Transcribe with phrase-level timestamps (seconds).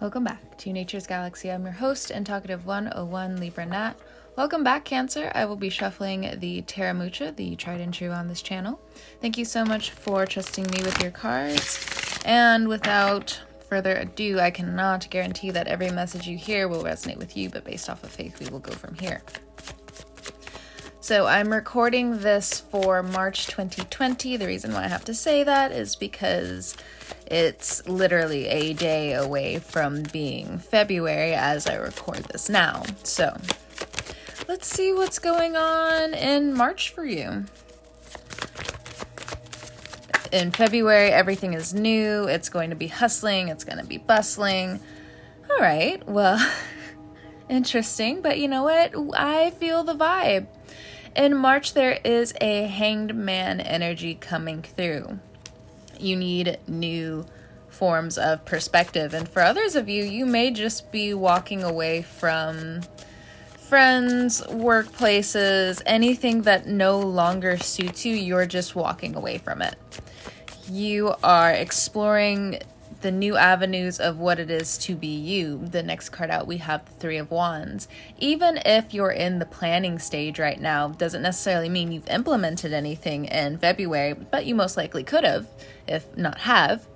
[0.00, 1.52] Welcome back to Nature's Galaxy.
[1.52, 3.92] I'm your host and talkative 101 Libra Nat.
[4.34, 5.30] Welcome back, Cancer.
[5.34, 8.80] I will be shuffling the Tarot Mucha, the tried and true on this channel.
[9.20, 12.18] Thank you so much for trusting me with your cards.
[12.24, 17.36] And without further ado, I cannot guarantee that every message you hear will resonate with
[17.36, 19.20] you, but based off of faith, we will go from here.
[21.02, 24.38] So I'm recording this for March 2020.
[24.38, 26.74] The reason why I have to say that is because
[27.30, 32.82] it's literally a day away from being February as I record this now.
[33.04, 33.36] So
[34.48, 37.44] let's see what's going on in March for you.
[40.32, 42.24] In February, everything is new.
[42.24, 44.80] It's going to be hustling, it's going to be bustling.
[45.50, 46.38] All right, well,
[47.48, 48.92] interesting, but you know what?
[49.16, 50.46] I feel the vibe.
[51.16, 55.18] In March, there is a hanged man energy coming through.
[56.00, 57.26] You need new
[57.68, 59.14] forms of perspective.
[59.14, 62.82] And for others of you, you may just be walking away from
[63.70, 69.76] friends, workplaces, anything that no longer suits you, you're just walking away from it.
[70.68, 72.60] You are exploring
[73.00, 75.58] the new avenues of what it is to be you.
[75.58, 77.88] The next card out, we have the Three of Wands.
[78.18, 83.24] Even if you're in the planning stage right now, doesn't necessarily mean you've implemented anything
[83.26, 85.46] in February, but you most likely could have,
[85.86, 86.86] if not have.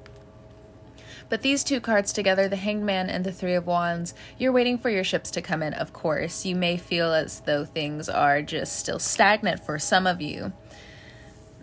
[1.30, 4.76] But these two cards together, the Hanged Man and the Three of Wands, you're waiting
[4.76, 6.44] for your ships to come in, of course.
[6.44, 10.52] You may feel as though things are just still stagnant for some of you.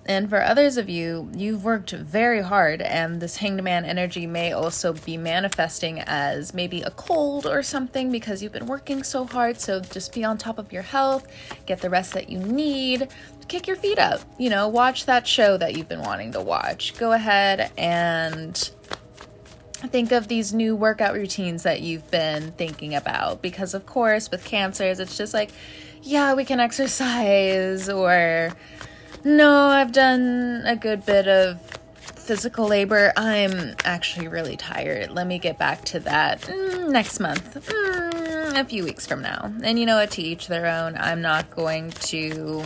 [0.06, 4.52] And for others of you, you've worked very hard, and this hanged man energy may
[4.52, 9.60] also be manifesting as maybe a cold or something because you've been working so hard.
[9.60, 11.28] So just be on top of your health,
[11.68, 13.10] get the rest that you need,
[13.48, 14.22] kick your feet up.
[14.40, 16.98] You know, watch that show that you've been wanting to watch.
[16.98, 18.58] Go ahead and
[19.88, 24.46] think of these new workout routines that you've been thinking about because, of course, with
[24.46, 25.52] cancers, it's just like,
[26.02, 28.52] yeah, we can exercise or
[29.24, 31.62] no, I've done a good bit of
[32.22, 33.12] physical labor.
[33.18, 35.12] I'm actually really tired.
[35.12, 39.52] Let me get back to that mm, next month, mm, a few weeks from now.
[39.64, 40.12] And you know what?
[40.12, 40.96] To each their own.
[40.98, 42.64] I'm not going to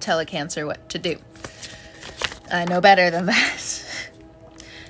[0.00, 1.16] tell a cancer what to do.
[2.50, 3.88] I know better than that.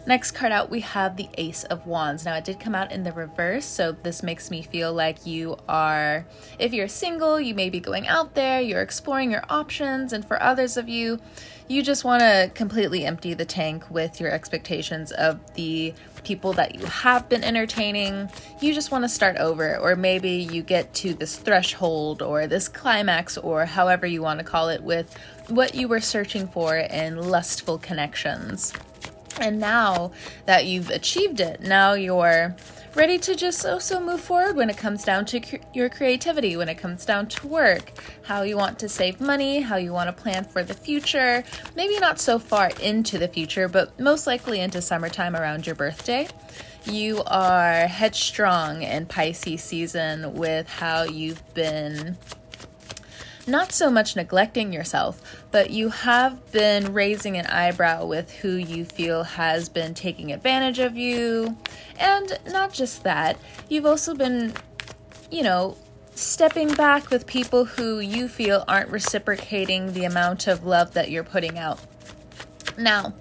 [0.05, 2.25] Next card out, we have the Ace of Wands.
[2.25, 5.57] Now, it did come out in the reverse, so this makes me feel like you
[5.69, 6.27] are,
[6.59, 10.43] if you're single, you may be going out there, you're exploring your options, and for
[10.43, 11.21] others of you,
[11.69, 16.75] you just want to completely empty the tank with your expectations of the people that
[16.75, 18.29] you have been entertaining.
[18.61, 22.69] You just want to start over, or maybe you get to this threshold or this
[22.69, 27.17] climax, or however you want to call it, with what you were searching for in
[27.19, 28.73] lustful connections.
[29.41, 30.13] And now
[30.47, 32.57] that you've achieved it, now you're
[32.95, 36.69] ready to just also move forward when it comes down to cre- your creativity, when
[36.69, 37.93] it comes down to work,
[38.23, 41.43] how you want to save money, how you want to plan for the future.
[41.75, 46.29] Maybe not so far into the future, but most likely into summertime around your birthday.
[46.85, 52.19] You are headstrong in Pisces season with how you've been
[53.47, 58.85] not so much neglecting yourself, but you have been raising an eyebrow with who you
[58.85, 61.57] feel has been taking advantage of you.
[61.99, 63.39] And not just that,
[63.69, 64.55] you've also been,
[65.31, 65.77] you know,
[66.15, 71.25] stepping back with people who you feel aren't reciprocating the amount of love that you're
[71.25, 71.81] putting out.
[72.79, 73.15] Now,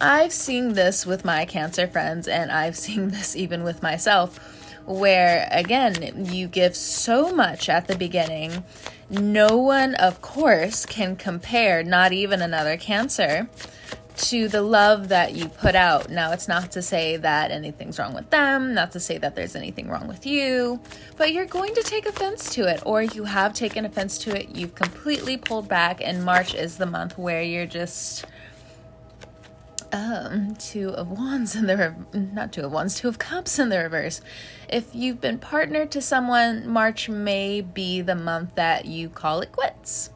[0.00, 4.38] I've seen this with my cancer friends, and I've seen this even with myself,
[4.84, 8.62] where again, you give so much at the beginning
[9.10, 13.48] no one, of course, can compare, not even another cancer,
[14.16, 16.08] to the love that you put out.
[16.08, 19.54] Now, it's not to say that anything's wrong with them, not to say that there's
[19.54, 20.80] anything wrong with you,
[21.16, 24.56] but you're going to take offense to it, or you have taken offense to it.
[24.56, 28.24] You've completely pulled back, and March is the month where you're just
[29.92, 33.68] um, two of wands in the re- not two of wands, two of cups in
[33.68, 34.20] the reverse.
[34.68, 39.52] If you've been partnered to someone, March may be the month that you call it
[39.52, 40.10] quits.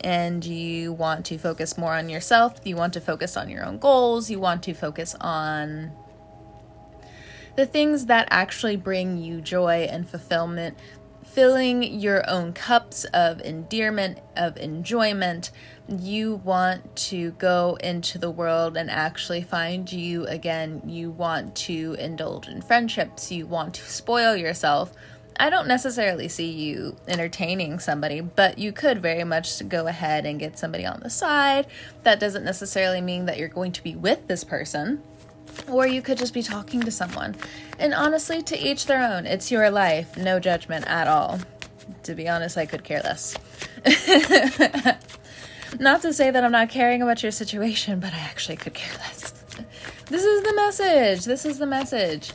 [0.00, 3.78] And you want to focus more on yourself, you want to focus on your own
[3.78, 5.90] goals, you want to focus on
[7.56, 10.78] the things that actually bring you joy and fulfillment,
[11.38, 15.52] filling your own cups of endearment, of enjoyment,
[15.88, 20.82] you want to go into the world and actually find you again.
[20.84, 23.30] You want to indulge in friendships.
[23.30, 24.92] You want to spoil yourself.
[25.38, 30.40] I don't necessarily see you entertaining somebody, but you could very much go ahead and
[30.40, 31.68] get somebody on the side.
[32.02, 35.04] That doesn't necessarily mean that you're going to be with this person.
[35.68, 37.36] Or you could just be talking to someone.
[37.78, 39.26] And honestly, to each their own.
[39.26, 41.40] It's your life, no judgment at all.
[42.04, 43.36] To be honest, I could care less.
[45.78, 48.96] not to say that I'm not caring about your situation, but I actually could care
[48.98, 49.34] less.
[50.06, 51.26] This is the message.
[51.26, 52.32] This is the message.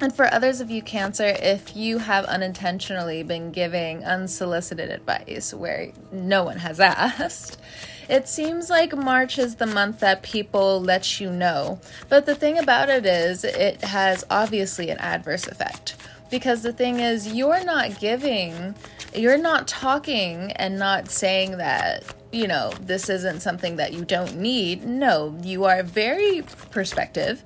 [0.00, 5.90] And for others of you, Cancer, if you have unintentionally been giving unsolicited advice where
[6.12, 7.58] no one has asked,
[8.08, 11.80] it seems like March is the month that people let you know.
[12.08, 15.96] But the thing about it is, it has obviously an adverse effect.
[16.30, 18.74] Because the thing is, you're not giving,
[19.14, 24.36] you're not talking and not saying that, you know, this isn't something that you don't
[24.36, 24.84] need.
[24.84, 27.42] No, you are very perspective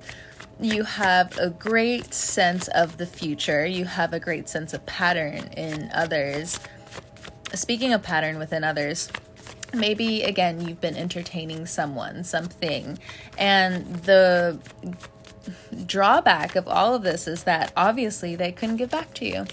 [0.61, 3.65] you have a great sense of the future.
[3.65, 6.59] You have a great sense of pattern in others.
[7.53, 9.09] Speaking of pattern within others,
[9.73, 12.99] maybe again you've been entertaining someone, something,
[13.37, 14.59] and the
[15.85, 19.45] drawback of all of this is that obviously they couldn't give back to you.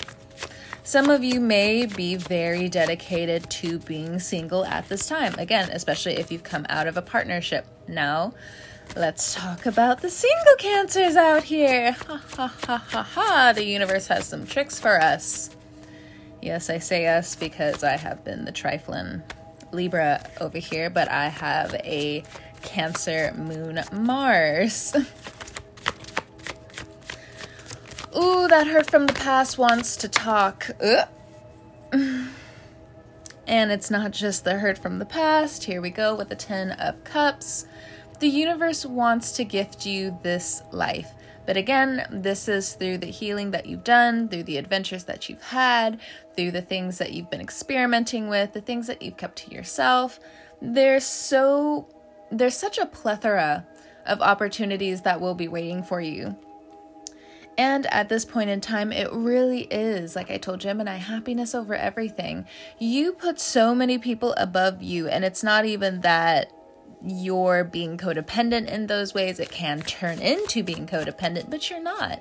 [0.83, 5.35] Some of you may be very dedicated to being single at this time.
[5.39, 7.67] Again, especially if you've come out of a partnership.
[7.87, 8.33] Now,
[8.97, 11.93] Let's talk about the single cancers out here.
[11.93, 13.53] Ha ha ha ha ha.
[13.55, 15.51] The universe has some tricks for us.
[16.41, 19.23] Yes, I say us because I have been the trifling
[19.73, 22.23] Libra over here, but I have a
[22.63, 24.95] Cancer Moon Mars.
[28.17, 30.71] Ooh, that hurt from the past wants to talk.
[30.81, 31.09] Ugh.
[33.47, 35.65] And it's not just the hurt from the past.
[35.65, 37.67] Here we go with the Ten of Cups.
[38.21, 41.13] The universe wants to gift you this life.
[41.49, 45.45] But again, this is through the healing that you've done, through the adventures that you've
[45.45, 45.99] had,
[46.37, 50.21] through the things that you've been experimenting with, the things that you've kept to yourself.
[50.61, 51.89] There's so
[52.31, 53.67] there's such a plethora
[54.05, 56.37] of opportunities that will be waiting for you.
[57.57, 61.75] And at this point in time, it really is, like I told Gemini, happiness over
[61.75, 62.45] everything.
[62.79, 66.53] You put so many people above you, and it's not even that
[67.03, 69.39] you're being codependent in those ways.
[69.39, 72.21] It can turn into being codependent, but you're not.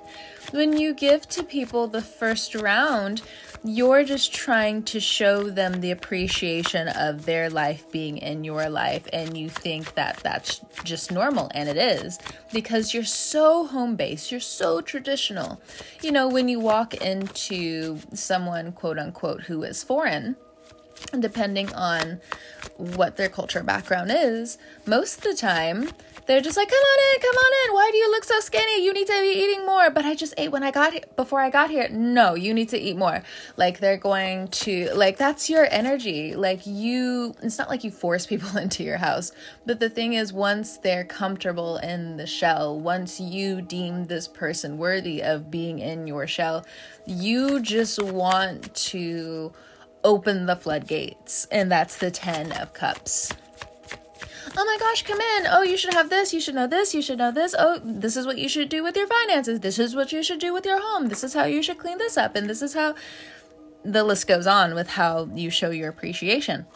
[0.50, 3.22] When you give to people the first round,
[3.64, 9.06] you're just trying to show them the appreciation of their life being in your life,
[9.12, 12.18] and you think that that's just normal, and it is
[12.52, 15.60] because you're so home based, you're so traditional.
[16.02, 20.36] You know, when you walk into someone, quote unquote, who is foreign
[21.18, 22.20] depending on
[22.76, 25.90] what their culture background is, most of the time
[26.28, 27.74] they're just like, "Come on in, come on in.
[27.74, 28.84] Why do you look so skinny?
[28.84, 31.02] You need to be eating more." But I just ate when I got here.
[31.16, 33.22] Before I got here, no, you need to eat more.
[33.56, 36.34] Like they're going to like that's your energy.
[36.36, 39.32] Like you, it's not like you force people into your house.
[39.64, 44.76] But the thing is, once they're comfortable in the shell, once you deem this person
[44.76, 46.66] worthy of being in your shell,
[47.06, 49.50] you just want to
[50.04, 53.32] open the floodgates, and that's the 10 of cups.
[54.56, 55.46] Oh my gosh, come in.
[55.48, 56.32] Oh, you should have this.
[56.32, 56.94] You should know this.
[56.94, 57.54] You should know this.
[57.58, 59.60] Oh, this is what you should do with your finances.
[59.60, 61.08] This is what you should do with your home.
[61.08, 62.34] This is how you should clean this up.
[62.34, 62.94] And this is how
[63.84, 66.66] the list goes on with how you show your appreciation.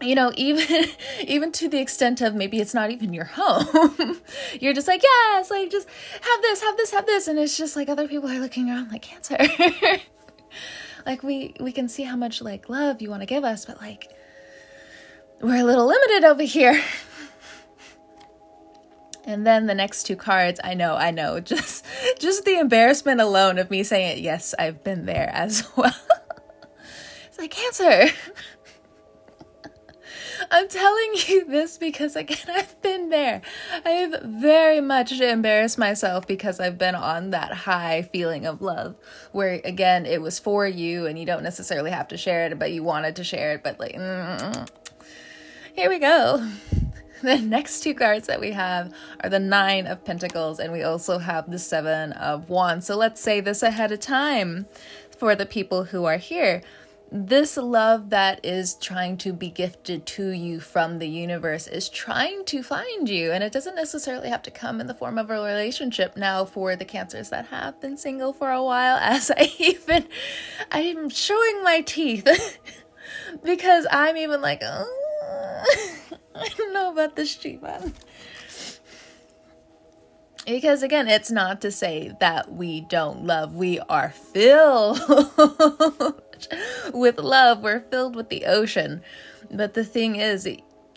[0.00, 0.86] You know, even
[1.26, 4.20] even to the extent of maybe it's not even your home.
[4.60, 5.86] You're just like, yes, like just
[6.20, 7.28] have this, have this, have this.
[7.28, 9.36] And it's just like other people are looking around like cancer.
[11.06, 13.80] like we we can see how much like love you want to give us but
[13.80, 14.08] like
[15.40, 16.80] we're a little limited over here.
[19.24, 21.86] And then the next two cards i know i know just
[22.18, 25.94] just the embarrassment alone of me saying it yes i've been there as well.
[27.28, 28.12] It's like cancer
[30.50, 33.42] I'm telling you this because, again, I've been there.
[33.84, 38.96] I've very much embarrassed myself because I've been on that high feeling of love
[39.32, 42.72] where, again, it was for you and you don't necessarily have to share it, but
[42.72, 43.62] you wanted to share it.
[43.62, 44.68] But, like, mm,
[45.74, 46.48] here we go.
[47.22, 51.18] The next two cards that we have are the Nine of Pentacles, and we also
[51.18, 52.86] have the Seven of Wands.
[52.86, 54.66] So let's say this ahead of time
[55.16, 56.62] for the people who are here
[57.14, 62.42] this love that is trying to be gifted to you from the universe is trying
[62.46, 65.34] to find you and it doesn't necessarily have to come in the form of a
[65.34, 66.16] relationship.
[66.16, 70.06] Now for the cancers that have been single for a while as i even
[70.70, 72.58] i'm showing my teeth
[73.44, 75.66] because i'm even like oh,
[76.34, 77.92] i don't know about this one
[80.46, 84.98] because again it's not to say that we don't love we are filled
[86.92, 87.62] with love.
[87.62, 89.02] We're filled with the ocean.
[89.50, 90.48] But the thing is,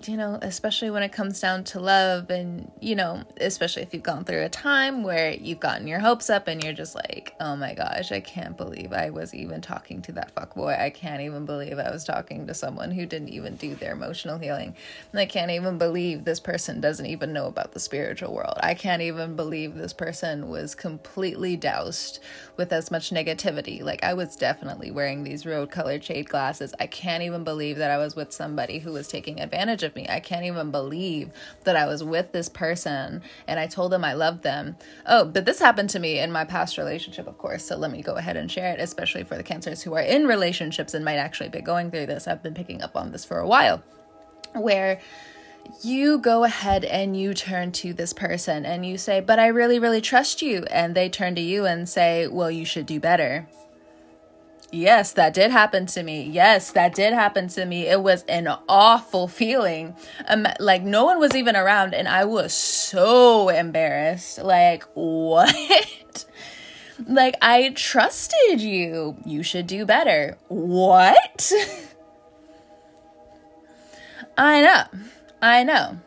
[0.03, 4.03] you know, especially when it comes down to love, and you know, especially if you've
[4.03, 7.55] gone through a time where you've gotten your hopes up and you're just like, oh
[7.55, 10.75] my gosh, I can't believe I was even talking to that fuck boy.
[10.77, 14.37] I can't even believe I was talking to someone who didn't even do their emotional
[14.37, 14.75] healing.
[15.11, 18.57] And I can't even believe this person doesn't even know about the spiritual world.
[18.59, 22.19] I can't even believe this person was completely doused
[22.57, 23.81] with as much negativity.
[23.81, 26.73] Like, I was definitely wearing these road colored shade glasses.
[26.79, 30.05] I can't even believe that I was with somebody who was taking advantage of me.
[30.09, 31.31] I can't even believe
[31.63, 34.75] that I was with this person and I told them I loved them.
[35.05, 37.65] Oh, but this happened to me in my past relationship, of course.
[37.65, 40.27] So let me go ahead and share it, especially for the cancers who are in
[40.27, 42.27] relationships and might actually be going through this.
[42.27, 43.81] I've been picking up on this for a while.
[44.53, 44.99] Where
[45.81, 49.79] you go ahead and you turn to this person and you say, But I really,
[49.79, 50.63] really trust you.
[50.69, 53.47] And they turn to you and say, Well, you should do better.
[54.71, 56.23] Yes, that did happen to me.
[56.23, 57.87] Yes, that did happen to me.
[57.87, 59.95] It was an awful feeling.
[60.27, 64.39] Um, like no one was even around and I was so embarrassed.
[64.39, 66.25] Like, what?
[67.07, 69.17] like I trusted you.
[69.25, 70.37] You should do better.
[70.47, 71.51] What?
[74.37, 74.83] I know.
[75.41, 75.99] I know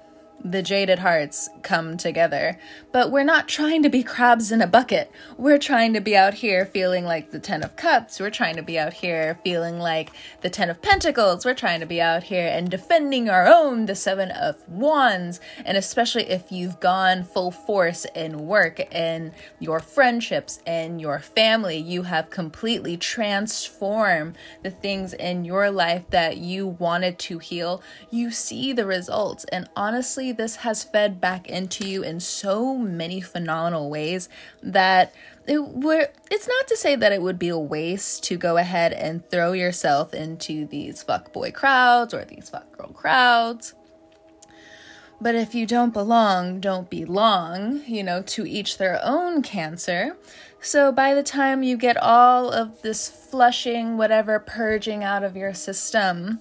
[0.51, 2.59] the jaded hearts come together.
[2.93, 5.11] But we're not trying to be crabs in a bucket.
[5.37, 8.19] We're trying to be out here feeling like the Ten of Cups.
[8.19, 11.45] We're trying to be out here feeling like the Ten of Pentacles.
[11.45, 15.41] We're trying to be out here and defending our own, the Seven of Wands.
[15.65, 21.77] And especially if you've gone full force in work and your friendships and your family,
[21.77, 27.83] you have completely transformed the things in your life that you wanted to heal.
[28.11, 29.45] You see the results.
[29.53, 34.29] And honestly, this has fed back into you in so many phenomenal ways
[34.63, 35.13] that
[35.47, 38.93] it were it's not to say that it would be a waste to go ahead
[38.93, 43.75] and throw yourself into these fuck boy crowds or these fuck girl crowds.
[45.21, 50.17] But if you don't belong, don't belong, you know, to each their own cancer.
[50.61, 55.55] So by the time you get all of this flushing, whatever, purging out of your
[55.55, 56.39] system,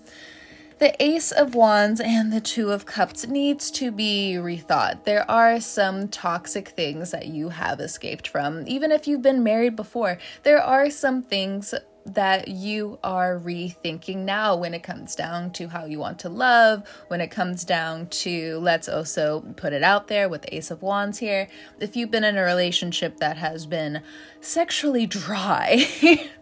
[0.79, 5.05] the Ace of Wands and the Two of Cups needs to be rethought.
[5.05, 8.63] There are some toxic things that you have escaped from.
[8.67, 11.73] Even if you've been married before, there are some things
[12.05, 16.87] that you are rethinking now when it comes down to how you want to love,
[17.07, 21.17] when it comes down to, let's also put it out there with Ace of Wands
[21.17, 21.47] here.
[21.79, 24.01] If you've been in a relationship that has been
[24.39, 25.85] sexually dry,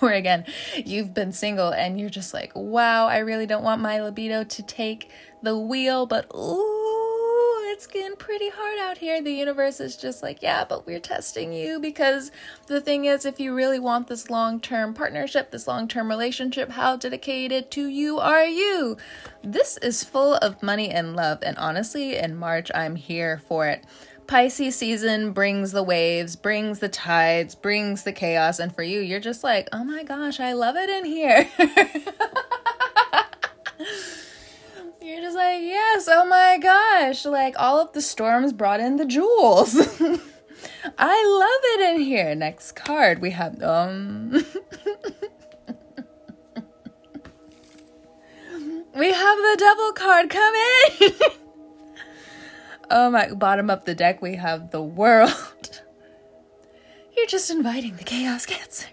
[0.00, 4.00] where again, you've been single and you're just like, wow, I really don't want my
[4.00, 5.10] libido to take
[5.42, 6.76] the wheel, but ooh,
[7.76, 9.20] it's getting pretty hard out here.
[9.20, 12.30] The universe is just like, yeah, but we're testing you because
[12.68, 16.70] the thing is, if you really want this long term partnership, this long term relationship,
[16.70, 18.96] how dedicated to you are you?
[19.42, 23.84] This is full of money and love, and honestly, in March, I'm here for it.
[24.26, 28.58] Pisces season brings the waves, brings the tides, brings the chaos.
[28.58, 31.48] And for you, you're just like, oh my gosh, I love it in here.
[35.00, 37.24] you're just like, yes, oh my gosh.
[37.24, 39.76] Like all of the storms brought in the jewels.
[40.98, 42.34] I love it in here.
[42.34, 44.30] Next card, we have, um,
[48.94, 51.12] we have the devil card come in.
[52.90, 55.32] Oh my, bottom of the deck, we have the world.
[57.16, 58.86] You're just inviting the chaos cancer.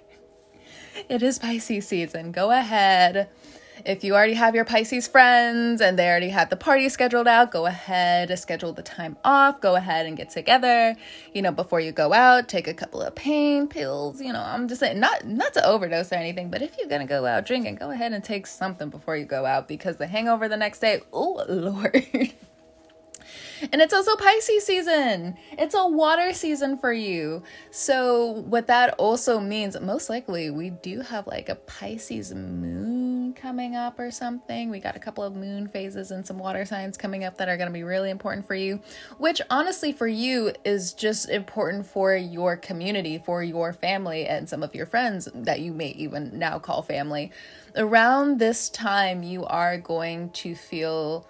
[1.09, 2.31] It is Pisces season.
[2.31, 3.29] Go ahead.
[3.85, 7.51] If you already have your Pisces friends and they already had the party scheduled out,
[7.51, 10.95] go ahead, schedule the time off, go ahead and get together.
[11.33, 14.21] You know, before you go out, take a couple of pain pills.
[14.21, 17.05] You know, I'm just saying, not not to overdose or anything, but if you're gonna
[17.05, 20.47] go out drinking, go ahead and take something before you go out because the hangover
[20.47, 22.33] the next day, oh lord.
[23.71, 25.37] And it's also Pisces season.
[25.53, 27.43] It's a water season for you.
[27.71, 33.75] So, what that also means, most likely, we do have like a Pisces moon coming
[33.75, 34.69] up or something.
[34.69, 37.57] We got a couple of moon phases and some water signs coming up that are
[37.57, 38.81] going to be really important for you,
[39.17, 44.63] which honestly, for you, is just important for your community, for your family, and some
[44.63, 47.31] of your friends that you may even now call family.
[47.75, 51.27] Around this time, you are going to feel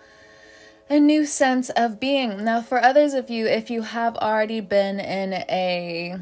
[0.89, 2.43] a new sense of being.
[2.43, 6.17] Now, for others of you, if you have already been in a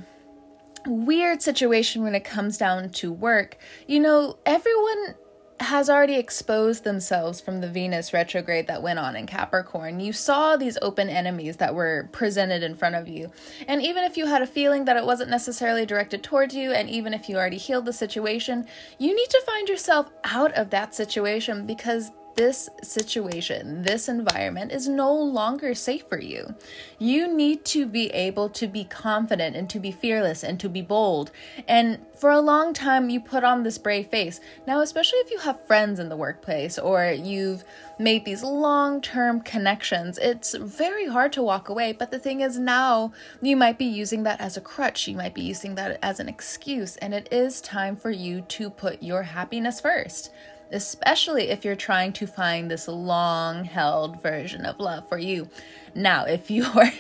[0.86, 5.16] weird situation when it comes down to work, you know, everyone
[5.62, 10.00] has already exposed themselves from the Venus retrograde that went on in Capricorn.
[10.00, 13.32] You saw these open enemies that were presented in front of you.
[13.68, 16.90] And even if you had a feeling that it wasn't necessarily directed towards you, and
[16.90, 18.66] even if you already healed the situation,
[18.98, 24.88] you need to find yourself out of that situation because this situation, this environment is
[24.88, 26.56] no longer safe for you.
[27.00, 30.82] You need to be able to be confident and to be fearless and to be
[30.82, 31.32] bold.
[31.68, 34.40] And for a long time, you put on this brave face.
[34.68, 37.64] Now, especially if you have friends in the workplace or you've
[37.98, 41.94] made these long term connections, it's very hard to walk away.
[41.94, 45.34] But the thing is, now you might be using that as a crutch, you might
[45.34, 49.24] be using that as an excuse, and it is time for you to put your
[49.24, 50.32] happiness first
[50.72, 55.50] especially if you're trying to find this long held version of love for you.
[55.94, 56.92] Now, if you're,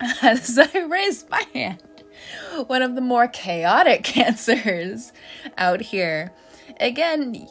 [0.22, 1.82] as I raised my hand,
[2.66, 5.12] one of the more chaotic cancers
[5.56, 6.32] out here,
[6.78, 7.46] again,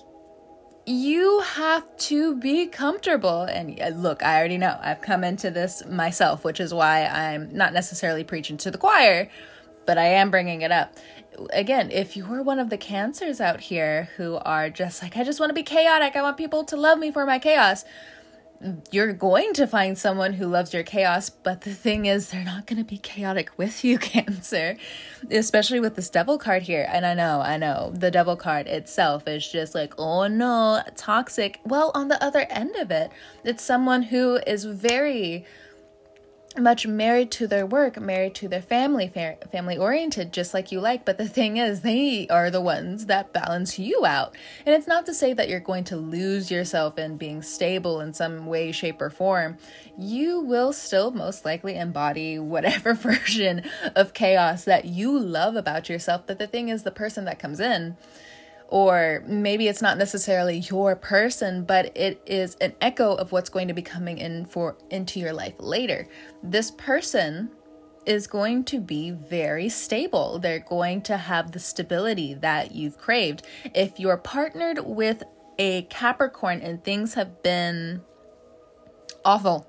[0.86, 3.44] you have to be comfortable.
[3.44, 7.56] And uh, look, I already know I've come into this myself, which is why I'm
[7.56, 9.30] not necessarily preaching to the choir,
[9.86, 10.96] but I am bringing it up
[11.54, 15.40] again, if you're one of the cancers out here who are just like, I just
[15.40, 17.86] want to be chaotic, I want people to love me for my chaos,
[18.92, 22.66] you're going to find someone who loves your chaos, but the thing is, they're not
[22.66, 24.76] going to be chaotic with you, Cancer,
[25.32, 26.88] especially with this devil card here.
[26.92, 31.60] And I know, I know, the devil card itself is just like, oh no, toxic.
[31.64, 33.12] Well, on the other end of it,
[33.44, 35.46] it's someone who is very
[36.60, 41.06] much married to their work, married to their family, family oriented, just like you like.
[41.06, 44.36] But the thing is, they are the ones that balance you out.
[44.66, 48.14] And it's not to say that you're going to lose yourself in being stable in
[48.14, 49.58] some way, shape, or form.
[49.98, 53.64] You will still most likely embody whatever version
[53.96, 56.24] of chaos that you love about yourself.
[56.26, 57.98] But the thing is, the person that comes in,
[58.70, 63.68] or maybe it's not necessarily your person but it is an echo of what's going
[63.68, 66.08] to be coming in for into your life later.
[66.44, 67.50] This person
[68.06, 70.40] is going to be very stable.
[70.40, 73.44] They're going to have the stability that you've craved.
[73.76, 75.24] If you're partnered with
[75.58, 78.02] a capricorn and things have been
[79.26, 79.68] awful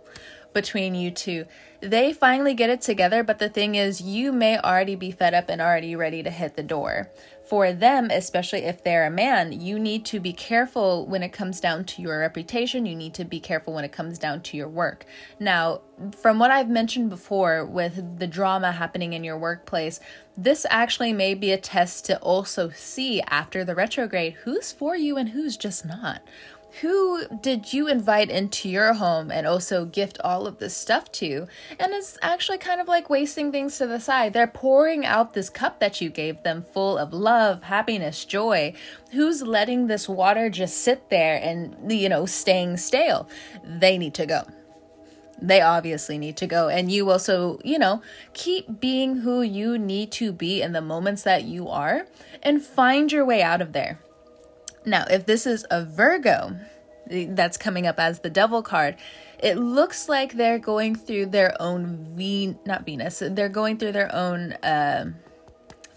[0.53, 1.47] between you two
[1.81, 5.49] they finally get it together, but the thing is, you may already be fed up
[5.49, 7.11] and already ready to hit the door
[7.51, 11.59] for them, especially if they're a man, you need to be careful when it comes
[11.59, 12.87] down to your reputation.
[12.87, 15.05] You need to be careful when it comes down to your work.
[15.41, 15.81] Now,
[16.23, 19.99] from what I've mentioned before with the drama happening in your workplace,
[20.37, 25.17] this actually may be a test to also see after the retrograde who's for you
[25.17, 26.23] and who's just not
[26.81, 31.47] who did you invite into your home and also gift all of this stuff to?
[31.79, 34.33] And it's actually kind of like wasting things to the side.
[34.33, 38.75] They're pouring out this cup that you gave them full of love, happiness, joy.
[39.13, 43.29] Who's letting this water just sit there and, you know, staying stale?
[43.65, 44.45] They need to go.
[45.43, 46.69] They obviously need to go.
[46.69, 48.03] And you also, you know,
[48.35, 52.07] keep being who you need to be in the moments that you are
[52.43, 53.99] and find your way out of there
[54.85, 56.57] now, if this is a Virgo
[57.07, 58.97] that's coming up as the devil card,
[59.43, 64.15] it looks like they're going through their own Ven- not Venus, they're going through their
[64.15, 65.13] own uh,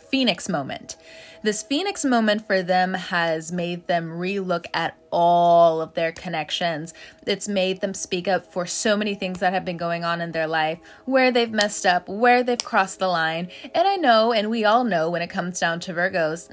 [0.10, 0.96] Phoenix moment.
[1.44, 6.94] This Phoenix moment for them has made them relook at all of their connections.
[7.28, 10.32] It's made them speak up for so many things that have been going on in
[10.32, 13.50] their life, where they've messed up, where they've crossed the line.
[13.76, 16.50] And I know, and we all know when it comes down to Virgos,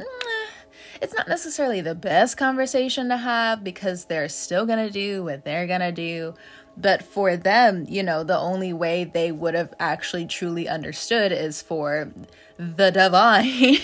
[1.00, 5.44] it's not necessarily the best conversation to have because they're still going to do what
[5.44, 6.34] they're going to do.
[6.76, 11.62] But for them, you know, the only way they would have actually truly understood is
[11.62, 12.12] for
[12.58, 13.76] the divine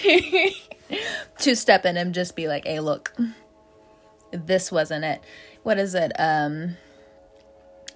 [1.39, 3.15] to step in and just be like, hey, look,
[4.31, 5.23] this wasn't it.
[5.63, 6.13] What is it?
[6.19, 6.77] Um,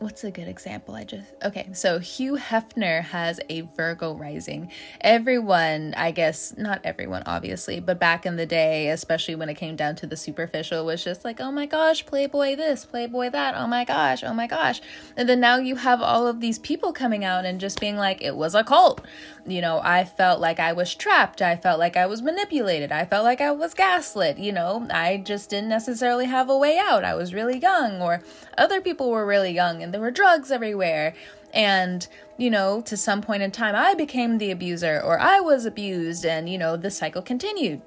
[0.01, 0.95] what's a good example?
[0.95, 1.69] I just okay.
[1.75, 4.73] So Hugh Hefner has a Virgo rising.
[5.03, 9.77] Everyone, I guess, not everyone, obviously, but back in the day, especially when it came
[9.77, 13.55] down to the superficial, was just like, oh my gosh, Playboy this, Playboy that.
[13.55, 14.81] Oh my gosh, oh my gosh.
[15.19, 18.23] And then now you have all of these people coming out and just being like,
[18.23, 19.03] it was a cult.
[19.47, 21.43] You know, I felt like I was trapped.
[21.43, 22.91] I felt like I was manipulated.
[22.91, 24.39] I felt like I was gaslit.
[24.39, 27.05] You know, I just didn't necessarily have a way out.
[27.05, 28.23] I was really young, or
[28.57, 31.15] other people were really young and and there were drugs everywhere.
[31.53, 32.07] And,
[32.39, 36.25] you know, to some point in time, I became the abuser or I was abused,
[36.25, 37.83] and, you know, the cycle continued.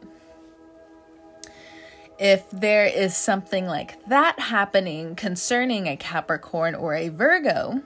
[2.20, 7.82] If there is something like that happening concerning a Capricorn or a Virgo,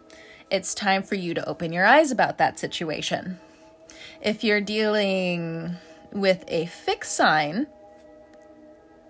[0.49, 3.39] it's time for you to open your eyes about that situation.
[4.19, 5.75] If you're dealing
[6.12, 7.67] with a fixed sign,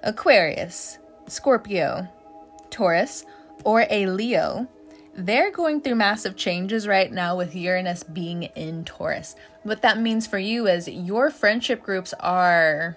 [0.03, 2.09] Aquarius, Scorpio,
[2.69, 3.23] Taurus,
[3.63, 4.67] or a Leo,
[5.17, 9.35] they're going through massive changes right now with Uranus being in Taurus.
[9.63, 12.95] What that means for you is your friendship groups are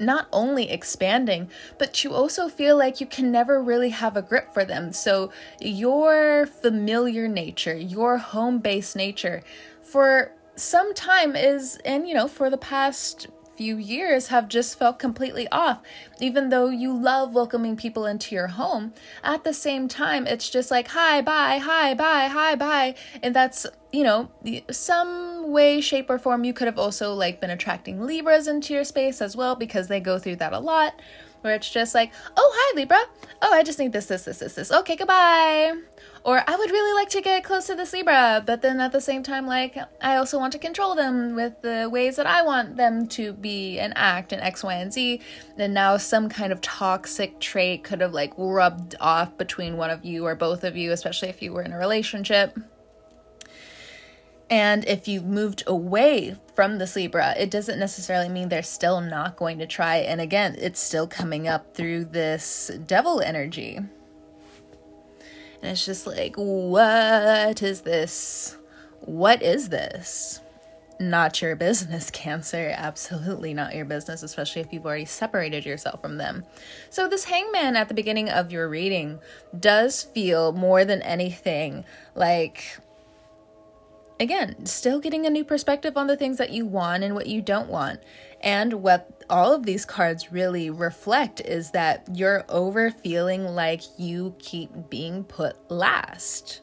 [0.00, 4.52] not only expanding, but you also feel like you can never really have a grip
[4.52, 4.92] for them.
[4.92, 5.30] So,
[5.60, 9.42] your familiar nature, your home based nature,
[9.82, 14.98] for some time is, and you know, for the past few years have just felt
[14.98, 15.80] completely off.
[16.20, 20.70] Even though you love welcoming people into your home, at the same time, it's just
[20.70, 22.94] like, hi, bye, hi, bye, hi, bye.
[23.22, 24.30] And that's, you know,
[24.70, 28.84] some way, shape, or form, you could have also like been attracting Libras into your
[28.84, 31.00] space as well because they go through that a lot.
[31.42, 33.00] Where it's just like, oh, hi, Libra.
[33.42, 34.70] Oh, I just need this, this, this, this, this.
[34.70, 35.74] Okay, goodbye.
[36.24, 39.00] Or I would really like to get close to this Libra, but then at the
[39.00, 42.76] same time, like, I also want to control them with the ways that I want
[42.76, 45.20] them to be and act and X, Y, and Z.
[45.58, 50.04] And now some kind of toxic trait could have like rubbed off between one of
[50.04, 52.56] you or both of you, especially if you were in a relationship.
[54.48, 59.36] And if you've moved away from the Libra, it doesn't necessarily mean they're still not
[59.36, 59.96] going to try.
[59.96, 63.80] And again, it's still coming up through this devil energy.
[65.62, 68.56] And it's just like, what is this?
[69.00, 70.40] What is this?
[70.98, 72.74] Not your business, Cancer.
[72.76, 76.44] Absolutely not your business, especially if you've already separated yourself from them.
[76.90, 79.20] So, this hangman at the beginning of your reading
[79.58, 82.78] does feel more than anything like
[84.22, 87.42] again, still getting a new perspective on the things that you want and what you
[87.42, 88.00] don't want.
[88.42, 94.34] And what all of these cards really reflect is that you're over feeling like you
[94.38, 96.60] keep being put last.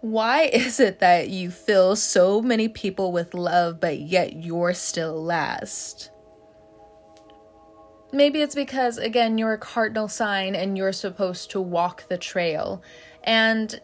[0.00, 5.22] Why is it that you fill so many people with love, but yet you're still
[5.22, 6.10] last?
[8.12, 12.82] Maybe it's because, again, you're a cardinal sign and you're supposed to walk the trail.
[13.22, 13.80] And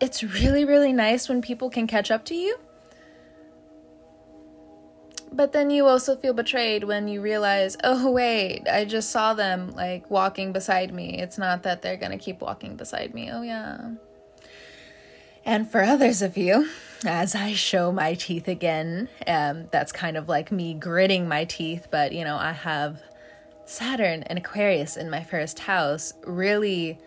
[0.00, 2.58] it's really, really nice when people can catch up to you.
[5.34, 9.72] But then you also feel betrayed when you realize, oh, wait, I just saw them
[9.72, 11.18] like walking beside me.
[11.18, 13.30] It's not that they're going to keep walking beside me.
[13.32, 13.94] Oh, yeah.
[15.44, 16.68] And for others of you,
[17.04, 21.88] as I show my teeth again, um, that's kind of like me gritting my teeth,
[21.90, 23.02] but you know, I have
[23.66, 26.98] Saturn and Aquarius in my first house really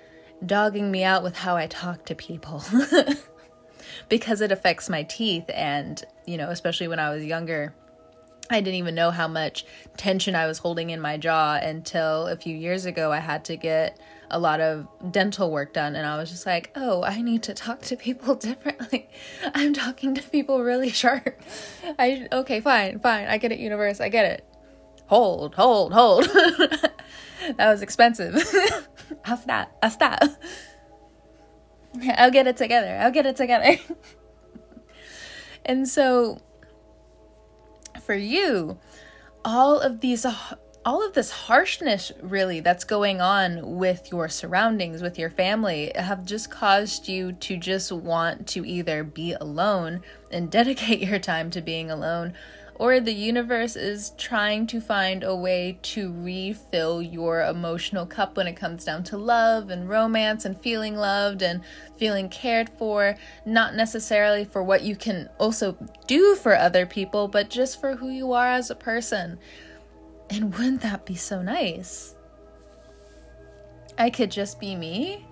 [0.45, 2.61] dogging me out with how I talk to people
[4.09, 5.49] because it affects my teeth.
[5.53, 7.73] And, you know, especially when I was younger,
[8.49, 9.65] I didn't even know how much
[9.97, 13.11] tension I was holding in my jaw until a few years ago.
[13.11, 16.71] I had to get a lot of dental work done, and I was just like,
[16.75, 19.09] oh, I need to talk to people differently.
[19.53, 21.41] I'm talking to people really sharp.
[21.99, 23.27] I, okay, fine, fine.
[23.27, 23.99] I get it, universe.
[23.99, 24.45] I get it.
[25.07, 26.25] Hold, hold, hold.
[26.25, 26.91] that
[27.59, 28.35] was expensive.
[29.25, 29.71] I'll stop.
[29.81, 30.19] I'll stop.
[32.17, 32.97] I'll get it together.
[33.01, 33.77] I'll get it together.
[35.65, 36.41] and so
[38.07, 38.79] for you,
[39.45, 45.01] all of these uh, all of this harshness really that's going on with your surroundings
[45.01, 50.49] with your family have just caused you to just want to either be alone and
[50.59, 52.33] dedicate your time to being alone
[52.79, 58.45] or the universe is trying to find a way to refill your emotional cup when
[58.45, 61.61] it comes down to love and romance and feeling loved and
[61.97, 67.49] feeling cared for, not necessarily for what you can also do for other people, but
[67.49, 69.39] just for who you are as a person.
[70.29, 72.13] And wouldn't that be so nice?
[73.97, 75.25] I could just be me.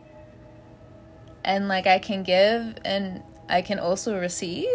[1.43, 4.67] And like I can give and I can also receive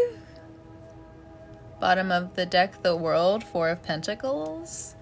[1.81, 4.95] Bottom of the deck, the world, Four of Pentacles.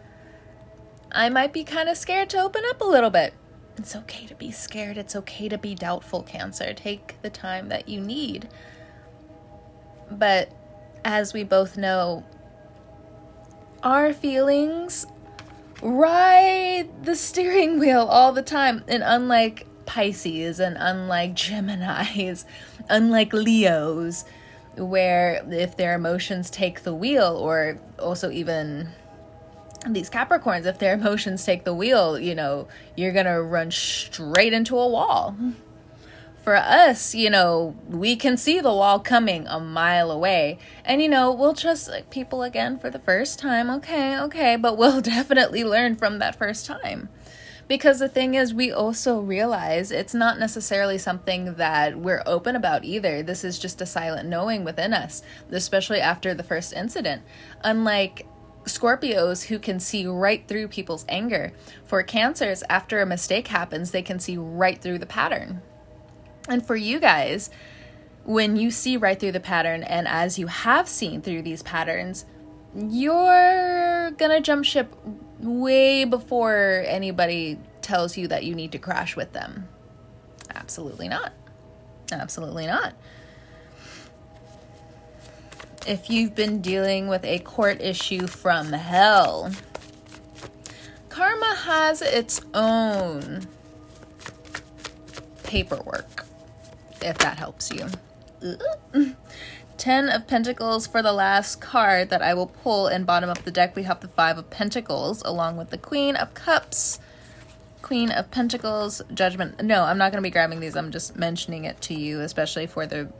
[1.10, 3.34] I might be kind of scared to open up a little bit.
[3.76, 4.96] It's okay to be scared.
[4.96, 6.72] It's okay to be doubtful, Cancer.
[6.72, 8.48] Take the time that you need.
[10.10, 10.50] But
[11.04, 12.24] as we both know,
[13.82, 15.06] our feelings
[15.82, 18.84] ride the steering wheel all the time.
[18.88, 22.44] And unlike Pisces and unlike Geminis,
[22.88, 24.24] unlike Leos,
[24.78, 28.88] where if their emotions take the wheel, or also even
[29.86, 34.78] these Capricorns, if their emotions take the wheel, you know, you're gonna run straight into
[34.78, 35.36] a wall.
[36.42, 40.58] For us, you know, we can see the wall coming a mile away.
[40.84, 43.68] And, you know, we'll trust like, people again for the first time.
[43.68, 47.10] Okay, okay, but we'll definitely learn from that first time.
[47.68, 52.84] Because the thing is, we also realize it's not necessarily something that we're open about
[52.84, 53.22] either.
[53.22, 57.22] This is just a silent knowing within us, especially after the first incident.
[57.62, 58.26] Unlike
[58.64, 61.52] Scorpios who can see right through people's anger.
[61.84, 65.62] For Cancers, after a mistake happens, they can see right through the pattern.
[66.48, 67.50] And for you guys,
[68.24, 72.24] when you see right through the pattern, and as you have seen through these patterns,
[72.74, 74.94] you're gonna jump ship
[75.40, 79.68] way before anybody tells you that you need to crash with them.
[80.54, 81.32] Absolutely not.
[82.12, 82.94] Absolutely not.
[85.86, 89.50] If you've been dealing with a court issue from hell,
[91.08, 93.46] karma has its own
[95.44, 96.26] paperwork,
[97.00, 97.86] if that helps you.
[99.78, 103.52] Ten of Pentacles for the last card that I will pull and bottom of the
[103.52, 103.76] deck.
[103.76, 106.98] We have the Five of Pentacles along with the Queen of Cups,
[107.80, 109.62] Queen of Pentacles, Judgment.
[109.62, 110.74] No, I'm not going to be grabbing these.
[110.74, 113.12] I'm just mentioning it to you, especially for the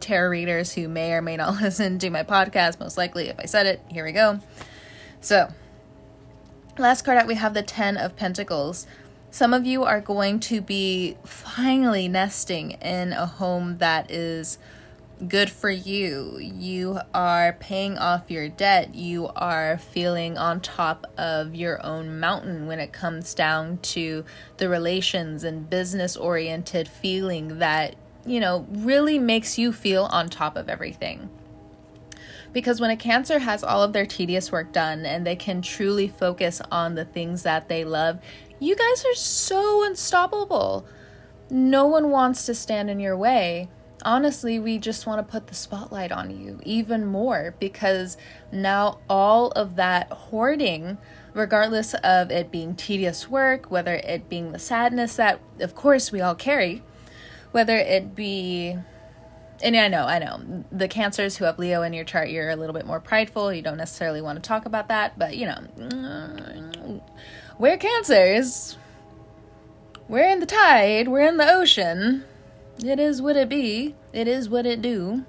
[0.00, 2.80] tarot readers who may or may not listen to my podcast.
[2.80, 4.40] Most likely, if I said it, here we go.
[5.20, 5.52] So,
[6.78, 8.88] last card out, we have the Ten of Pentacles.
[9.30, 14.58] Some of you are going to be finally nesting in a home that is
[15.28, 16.38] good for you.
[16.40, 18.94] You are paying off your debt.
[18.94, 24.24] You are feeling on top of your own mountain when it comes down to
[24.56, 27.94] the relations and business oriented feeling that,
[28.26, 31.30] you know, really makes you feel on top of everything.
[32.52, 36.08] Because when a cancer has all of their tedious work done and they can truly
[36.08, 38.18] focus on the things that they love,
[38.58, 40.84] you guys are so unstoppable.
[41.48, 43.68] No one wants to stand in your way
[44.04, 48.16] honestly, we just want to put the spotlight on you even more because
[48.50, 50.98] now all of that hoarding,
[51.34, 56.20] regardless of it being tedious work, whether it being the sadness that, of course, we
[56.20, 56.82] all carry,
[57.52, 58.76] whether it be
[59.62, 60.64] and I know, I know.
[60.72, 63.52] The cancers who have Leo in your chart, you're a little bit more prideful.
[63.52, 67.00] You don't necessarily want to talk about that, but you know,
[67.58, 68.76] we're cancers.
[70.08, 72.24] We're in the tide, we're in the ocean.
[72.84, 75.24] It is what it be, it is what it do.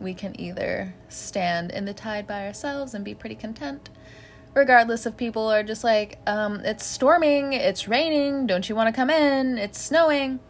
[0.00, 3.90] We can either stand in the tide by ourselves and be pretty content,
[4.52, 8.92] regardless if people are just like, um, it's storming, it's raining, don't you want to
[8.92, 10.40] come in, it's snowing.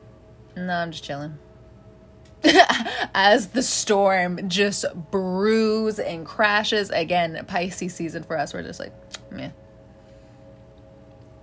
[0.57, 1.39] No, I'm just chilling.
[3.15, 8.93] As the storm just brews and crashes again, Pisces season for us, we're just like,
[9.31, 9.51] meh.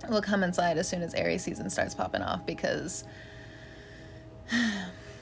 [0.08, 3.04] We'll come inside as soon as Aries season starts popping off because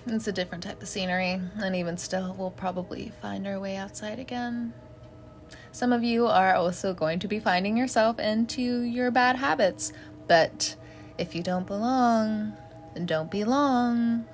[0.07, 4.19] it's a different type of scenery, and even still, we'll probably find our way outside
[4.19, 4.73] again.
[5.71, 9.93] Some of you are also going to be finding yourself into your bad habits,
[10.29, 10.77] but
[11.19, 12.55] if you don't belong,
[12.95, 14.27] then don't belong.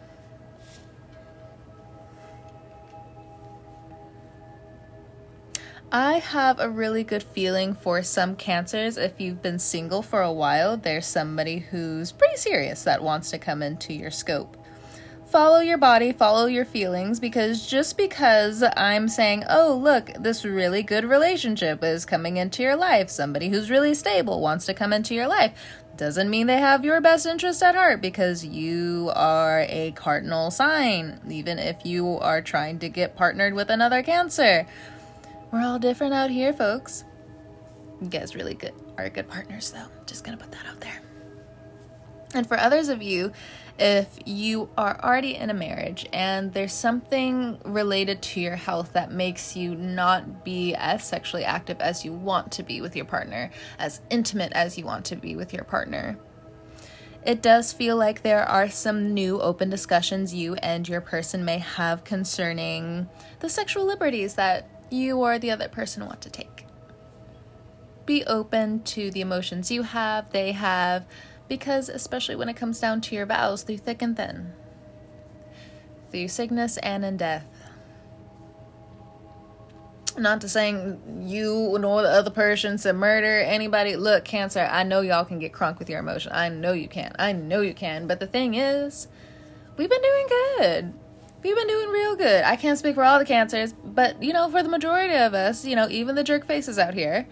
[5.90, 8.98] I have a really good feeling for some cancers.
[8.98, 13.38] If you've been single for a while, there's somebody who's pretty serious that wants to
[13.38, 14.58] come into your scope
[15.28, 20.82] follow your body, follow your feelings, because just because I'm saying, oh, look, this really
[20.82, 25.14] good relationship is coming into your life, somebody who's really stable wants to come into
[25.14, 25.52] your life,
[25.96, 31.20] doesn't mean they have your best interest at heart because you are a cardinal sign,
[31.28, 34.66] even if you are trying to get partnered with another Cancer.
[35.50, 37.04] We're all different out here, folks.
[38.00, 39.86] You guys really good are good partners though.
[40.06, 41.00] Just gonna put that out there.
[42.34, 43.32] And for others of you,
[43.78, 49.12] if you are already in a marriage and there's something related to your health that
[49.12, 53.50] makes you not be as sexually active as you want to be with your partner,
[53.78, 56.18] as intimate as you want to be with your partner,
[57.24, 61.58] it does feel like there are some new open discussions you and your person may
[61.58, 63.08] have concerning
[63.40, 66.64] the sexual liberties that you or the other person want to take.
[68.06, 71.06] Be open to the emotions you have, they have,
[71.48, 74.52] because, especially when it comes down to your vows, through thick and thin,
[76.10, 77.46] through sickness and in death.
[80.16, 83.94] Not to saying you nor the other person to murder anybody.
[83.94, 86.32] Look, Cancer, I know y'all can get crunk with your emotion.
[86.32, 87.14] I know you can.
[87.18, 88.08] I know you can.
[88.08, 89.06] But the thing is,
[89.76, 90.94] we've been doing good.
[91.40, 92.42] We've been doing real good.
[92.42, 95.64] I can't speak for all the cancers, but you know, for the majority of us,
[95.64, 97.28] you know, even the jerk faces out here.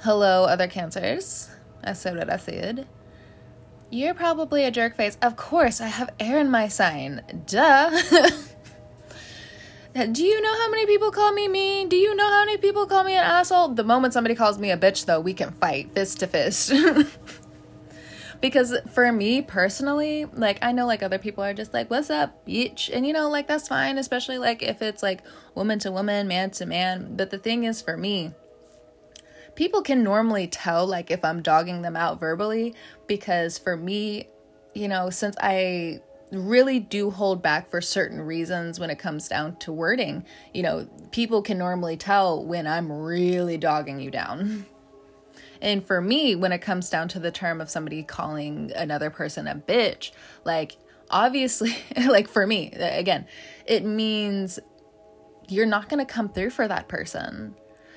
[0.00, 1.48] Hello, other cancers.
[1.84, 2.88] I said what I said.
[3.90, 5.16] You're probably a jerk face.
[5.22, 7.22] Of course, I have air in my sign.
[7.46, 7.90] Duh.
[9.94, 11.88] Do you know how many people call me mean?
[11.88, 13.68] Do you know how many people call me an asshole?
[13.68, 16.72] The moment somebody calls me a bitch, though, we can fight fist to fist.
[18.40, 22.44] because for me personally, like I know like other people are just like, "What's up,
[22.44, 25.22] bitch?" And you know, like that's fine, especially like if it's like
[25.54, 27.14] woman to woman, man to man.
[27.16, 28.32] But the thing is, for me,
[29.54, 32.74] people can normally tell like if I'm dogging them out verbally
[33.06, 34.28] because for me,
[34.74, 36.00] you know, since I
[36.32, 40.24] really do hold back for certain reasons when it comes down to wording.
[40.52, 44.66] You know, people can normally tell when I'm really dogging you down.
[45.62, 49.48] And for me, when it comes down to the term of somebody calling another person
[49.48, 50.10] a bitch,
[50.44, 50.76] like
[51.08, 51.74] obviously,
[52.06, 53.26] like for me, again,
[53.64, 54.58] it means
[55.48, 57.54] you're not going to come through for that person.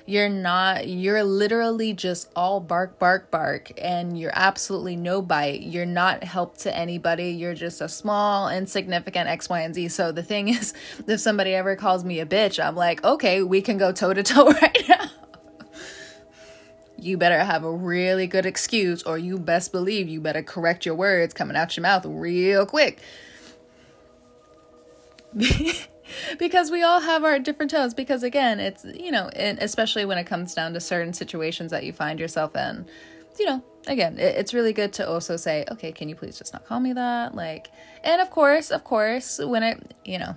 [0.08, 5.60] You're not, you're literally just all bark, bark, bark, and you're absolutely no bite.
[5.60, 7.32] You're not help to anybody.
[7.32, 9.88] You're just a small, insignificant X, Y, and Z.
[9.88, 10.72] So the thing is,
[11.06, 14.22] if somebody ever calls me a bitch, I'm like, okay, we can go toe to
[14.22, 15.10] toe right now.
[16.96, 20.94] You better have a really good excuse, or you best believe you better correct your
[20.94, 22.98] words coming out your mouth real quick.
[26.38, 30.24] because we all have our different tones because again it's you know especially when it
[30.24, 32.86] comes down to certain situations that you find yourself in
[33.38, 36.52] you know again it, it's really good to also say okay can you please just
[36.52, 37.68] not call me that like
[38.04, 40.36] and of course of course when it you know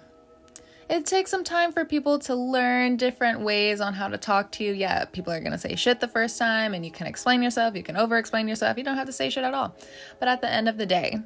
[0.91, 4.63] it takes some time for people to learn different ways on how to talk to
[4.65, 4.73] you.
[4.73, 7.77] Yeah, people are going to say shit the first time, and you can explain yourself,
[7.77, 9.73] you can over explain yourself, you don't have to say shit at all.
[10.19, 11.17] But at the end of the day,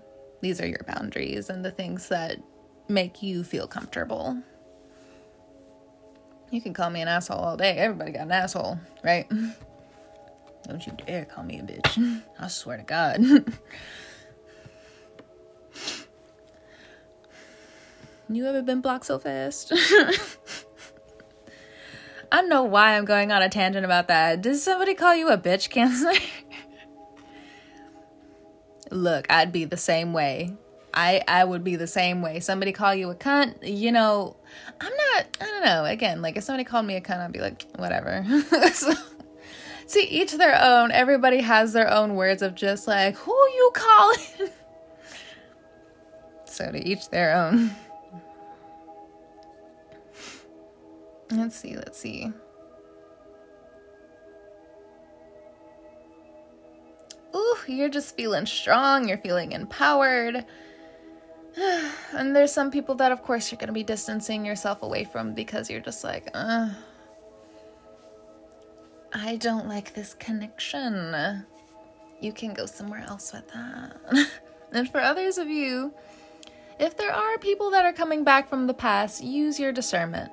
[0.41, 2.37] these are your boundaries and the things that
[2.87, 4.41] make you feel comfortable.
[6.51, 7.77] You can call me an asshole all day.
[7.77, 9.29] Everybody got an asshole, right?
[10.67, 12.21] Don't you dare call me a bitch.
[12.39, 13.19] I swear to God.
[18.29, 19.71] you ever been blocked so fast?
[22.31, 24.41] I don't know why I'm going on a tangent about that.
[24.41, 26.11] Did somebody call you a bitch, Cancer?
[28.91, 30.53] Look, I'd be the same way.
[30.95, 32.39] I I would be the same way.
[32.39, 34.37] Somebody call you a cunt, you know,
[34.79, 35.85] I'm not I don't know.
[35.85, 38.25] Again, like if somebody called me a cunt, I'd be like, whatever.
[38.73, 38.93] so,
[39.85, 40.91] see, each their own.
[40.91, 44.49] Everybody has their own words of just like, who you calling?
[46.45, 47.71] so to each their own.
[51.31, 52.31] Let's see, let's see.
[57.35, 60.45] Ooh, you're just feeling strong, you're feeling empowered.
[62.13, 65.33] and there's some people that, of course, you're going to be distancing yourself away from
[65.33, 66.69] because you're just like, uh,
[69.13, 71.45] I don't like this connection.
[72.19, 74.29] You can go somewhere else with that.
[74.71, 75.93] and for others of you,
[76.79, 80.31] if there are people that are coming back from the past, use your discernment.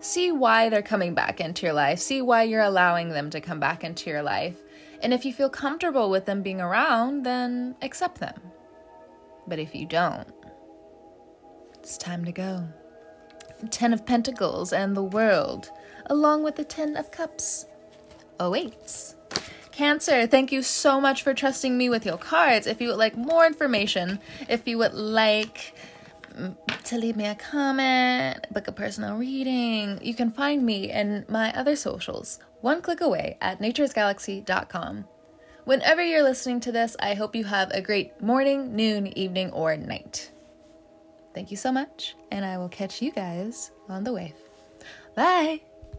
[0.00, 1.98] See why they're coming back into your life.
[1.98, 4.56] See why you're allowing them to come back into your life.
[5.00, 8.34] And if you feel comfortable with them being around, then accept them.
[9.46, 10.28] But if you don't,
[11.74, 12.68] it's time to go.
[13.70, 15.70] Ten of Pentacles and the World,
[16.06, 17.66] along with the Ten of Cups,
[18.38, 19.16] awaits.
[19.72, 22.66] Cancer, thank you so much for trusting me with your cards.
[22.66, 25.74] If you would like more information, if you would like
[26.34, 31.26] mm, to leave me a comment, book a personal reading, you can find me in
[31.28, 35.04] my other socials, one click away at naturesgalaxy.com.
[35.66, 39.76] Whenever you're listening to this, I hope you have a great morning, noon, evening, or
[39.76, 40.30] night.
[41.34, 44.36] Thank you so much, and I will catch you guys on the wave.
[45.16, 45.62] Bye!